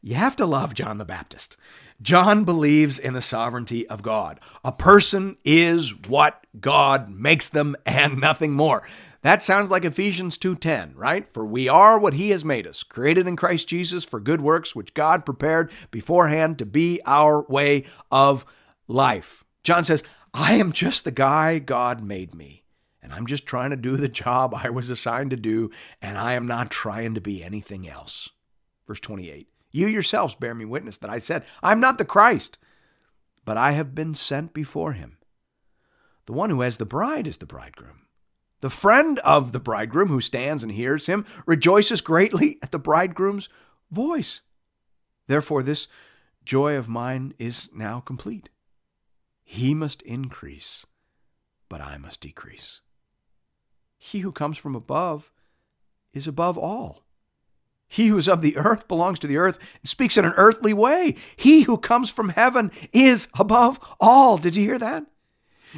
You 0.00 0.14
have 0.14 0.36
to 0.36 0.46
love 0.46 0.74
John 0.74 0.98
the 0.98 1.04
Baptist. 1.04 1.56
John 2.02 2.44
believes 2.44 2.98
in 2.98 3.14
the 3.14 3.20
sovereignty 3.20 3.86
of 3.88 4.02
God. 4.02 4.40
A 4.64 4.72
person 4.72 5.36
is 5.44 5.94
what 6.08 6.44
God 6.58 7.10
makes 7.10 7.48
them 7.48 7.76
and 7.86 8.20
nothing 8.20 8.52
more. 8.52 8.86
That 9.22 9.42
sounds 9.42 9.70
like 9.70 9.84
Ephesians 9.84 10.38
2:10, 10.38 10.94
right? 10.96 11.30
For 11.32 11.44
we 11.44 11.68
are 11.68 11.98
what 11.98 12.14
he 12.14 12.30
has 12.30 12.44
made 12.44 12.66
us, 12.66 12.82
created 12.82 13.26
in 13.26 13.36
Christ 13.36 13.68
Jesus 13.68 14.02
for 14.02 14.18
good 14.18 14.40
works 14.40 14.74
which 14.74 14.94
God 14.94 15.26
prepared 15.26 15.70
beforehand 15.90 16.58
to 16.58 16.66
be 16.66 17.00
our 17.04 17.42
way 17.42 17.84
of 18.10 18.46
life. 18.88 19.44
John 19.62 19.84
says, 19.84 20.02
"I 20.32 20.54
am 20.54 20.72
just 20.72 21.04
the 21.04 21.10
guy 21.10 21.58
God 21.58 22.02
made 22.02 22.34
me, 22.34 22.64
and 23.02 23.12
I'm 23.12 23.26
just 23.26 23.46
trying 23.46 23.70
to 23.70 23.76
do 23.76 23.96
the 23.96 24.08
job 24.08 24.54
I 24.54 24.70
was 24.70 24.88
assigned 24.88 25.30
to 25.30 25.36
do, 25.36 25.70
and 26.00 26.16
I 26.16 26.32
am 26.32 26.46
not 26.46 26.70
trying 26.70 27.14
to 27.14 27.20
be 27.20 27.44
anything 27.44 27.86
else." 27.86 28.30
Verse 28.86 29.00
28. 29.00 29.48
You 29.70 29.86
yourselves 29.86 30.34
bear 30.34 30.54
me 30.54 30.64
witness 30.64 30.96
that 30.98 31.10
I 31.10 31.18
said, 31.18 31.44
I'm 31.62 31.78
not 31.78 31.98
the 31.98 32.04
Christ, 32.04 32.58
but 33.44 33.56
I 33.56 33.72
have 33.72 33.94
been 33.94 34.14
sent 34.14 34.52
before 34.52 34.94
him. 34.94 35.18
The 36.26 36.32
one 36.32 36.50
who 36.50 36.62
has 36.62 36.78
the 36.78 36.86
bride 36.86 37.26
is 37.26 37.36
the 37.36 37.46
bridegroom. 37.46 38.06
The 38.60 38.70
friend 38.70 39.18
of 39.20 39.52
the 39.52 39.60
bridegroom 39.60 40.08
who 40.08 40.20
stands 40.20 40.62
and 40.62 40.72
hears 40.72 41.06
him 41.06 41.24
rejoices 41.46 42.00
greatly 42.00 42.58
at 42.62 42.70
the 42.70 42.78
bridegroom's 42.78 43.48
voice. 43.90 44.42
Therefore, 45.26 45.62
this 45.62 45.88
joy 46.44 46.76
of 46.76 46.88
mine 46.88 47.34
is 47.38 47.70
now 47.74 48.00
complete. 48.00 48.50
He 49.42 49.74
must 49.74 50.02
increase, 50.02 50.86
but 51.68 51.80
I 51.80 51.96
must 51.96 52.20
decrease. 52.20 52.82
He 53.98 54.20
who 54.20 54.32
comes 54.32 54.58
from 54.58 54.74
above 54.74 55.32
is 56.12 56.26
above 56.26 56.58
all. 56.58 57.04
He 57.88 58.06
who 58.06 58.18
is 58.18 58.28
of 58.28 58.42
the 58.42 58.56
earth 58.56 58.86
belongs 58.86 59.18
to 59.20 59.26
the 59.26 59.36
earth 59.36 59.58
and 59.80 59.88
speaks 59.88 60.16
in 60.16 60.24
an 60.24 60.34
earthly 60.36 60.72
way. 60.72 61.16
He 61.36 61.62
who 61.62 61.76
comes 61.76 62.08
from 62.08 62.28
heaven 62.28 62.70
is 62.92 63.28
above 63.38 63.80
all. 64.00 64.38
Did 64.38 64.54
you 64.54 64.64
hear 64.64 64.78
that? 64.78 65.06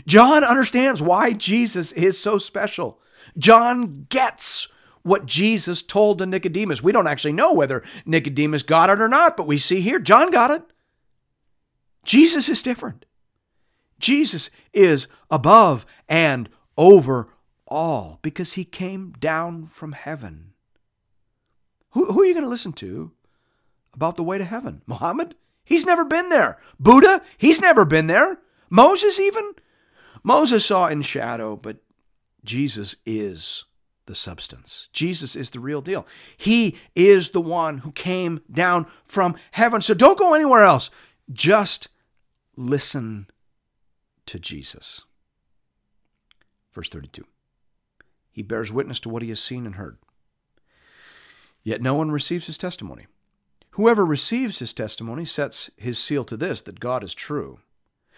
John 0.06 0.44
understands 0.44 1.02
why 1.02 1.32
Jesus 1.32 1.92
is 1.92 2.18
so 2.18 2.38
special. 2.38 3.00
John 3.38 4.06
gets 4.08 4.68
what 5.02 5.26
Jesus 5.26 5.82
told 5.82 6.18
to 6.18 6.26
Nicodemus. 6.26 6.82
We 6.82 6.92
don't 6.92 7.06
actually 7.06 7.32
know 7.32 7.52
whether 7.52 7.82
Nicodemus 8.06 8.62
got 8.62 8.90
it 8.90 9.00
or 9.00 9.08
not, 9.08 9.36
but 9.36 9.46
we 9.46 9.58
see 9.58 9.80
here 9.80 9.98
John 9.98 10.30
got 10.30 10.50
it. 10.50 10.62
Jesus 12.04 12.48
is 12.48 12.62
different. 12.62 13.04
Jesus 13.98 14.50
is 14.72 15.06
above 15.30 15.86
and 16.08 16.48
over 16.76 17.28
all 17.68 18.18
because 18.22 18.54
he 18.54 18.64
came 18.64 19.12
down 19.18 19.66
from 19.66 19.92
heaven. 19.92 20.52
Who, 21.90 22.12
who 22.12 22.22
are 22.22 22.24
you 22.24 22.34
going 22.34 22.44
to 22.44 22.50
listen 22.50 22.72
to 22.74 23.12
about 23.94 24.16
the 24.16 24.22
way 24.22 24.38
to 24.38 24.44
heaven? 24.44 24.82
Muhammad? 24.86 25.34
He's 25.64 25.86
never 25.86 26.04
been 26.04 26.28
there. 26.28 26.58
Buddha? 26.80 27.22
He's 27.38 27.60
never 27.60 27.84
been 27.84 28.08
there. 28.08 28.40
Moses, 28.68 29.20
even? 29.20 29.52
Moses 30.22 30.64
saw 30.64 30.88
in 30.88 31.02
shadow, 31.02 31.56
but 31.56 31.78
Jesus 32.44 32.96
is 33.04 33.64
the 34.06 34.14
substance. 34.14 34.88
Jesus 34.92 35.36
is 35.36 35.50
the 35.50 35.60
real 35.60 35.80
deal. 35.80 36.06
He 36.36 36.76
is 36.94 37.30
the 37.30 37.40
one 37.40 37.78
who 37.78 37.92
came 37.92 38.40
down 38.50 38.86
from 39.04 39.36
heaven. 39.52 39.80
So 39.80 39.94
don't 39.94 40.18
go 40.18 40.34
anywhere 40.34 40.62
else. 40.62 40.90
Just 41.32 41.88
listen 42.56 43.28
to 44.26 44.38
Jesus. 44.38 45.04
Verse 46.72 46.88
32. 46.88 47.24
He 48.32 48.42
bears 48.42 48.72
witness 48.72 48.98
to 49.00 49.08
what 49.08 49.22
he 49.22 49.28
has 49.28 49.40
seen 49.40 49.66
and 49.66 49.76
heard. 49.76 49.98
Yet 51.62 51.82
no 51.82 51.94
one 51.94 52.10
receives 52.10 52.46
his 52.46 52.58
testimony. 52.58 53.06
Whoever 53.72 54.04
receives 54.04 54.58
his 54.58 54.72
testimony 54.72 55.24
sets 55.24 55.70
his 55.76 55.98
seal 55.98 56.24
to 56.24 56.36
this 56.36 56.62
that 56.62 56.80
God 56.80 57.04
is 57.04 57.14
true. 57.14 57.60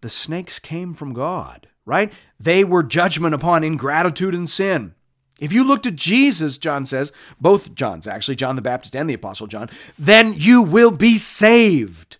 the 0.00 0.10
snakes 0.10 0.58
came 0.58 0.94
from 0.94 1.12
God, 1.12 1.68
right? 1.84 2.12
They 2.38 2.64
were 2.64 2.82
judgment 2.82 3.34
upon 3.34 3.64
ingratitude 3.64 4.34
and 4.34 4.48
sin. 4.48 4.94
If 5.38 5.52
you 5.52 5.62
look 5.64 5.82
to 5.84 5.90
Jesus, 5.90 6.58
John 6.58 6.84
says, 6.84 7.12
both 7.40 7.74
Johns 7.74 8.06
actually, 8.06 8.34
John 8.34 8.56
the 8.56 8.62
Baptist 8.62 8.96
and 8.96 9.08
the 9.08 9.14
Apostle 9.14 9.46
John, 9.46 9.70
then 9.98 10.34
you 10.36 10.62
will 10.62 10.90
be 10.90 11.16
saved. 11.16 12.16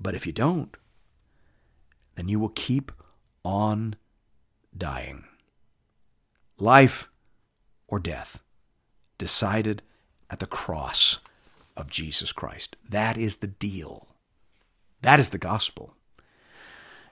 But 0.00 0.14
if 0.14 0.26
you 0.26 0.32
don't, 0.32 0.76
then 2.14 2.28
you 2.28 2.40
will 2.40 2.48
keep 2.48 2.90
on 3.44 3.96
dying. 4.76 5.24
Life 6.58 7.08
or 7.86 7.98
death 8.00 8.40
decided 9.18 9.82
at 10.30 10.38
the 10.38 10.46
cross 10.46 11.18
of 11.76 11.90
Jesus 11.90 12.32
Christ. 12.32 12.76
That 12.88 13.16
is 13.16 13.36
the 13.36 13.46
deal. 13.46 14.08
That 15.02 15.20
is 15.20 15.30
the 15.30 15.38
gospel. 15.38 15.94